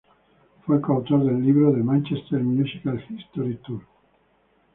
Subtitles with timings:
[0.65, 3.83] Fue coautor del libro "The Manchester Musical History Tour".